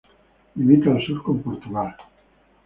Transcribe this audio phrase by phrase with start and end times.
[0.55, 1.95] Limita al sur con Portugal.